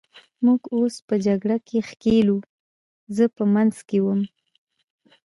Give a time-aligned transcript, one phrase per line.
[0.45, 2.47] موږ اوس په جګړه کې ښکېل وو،
[3.15, 4.21] زه په منځ کې وم.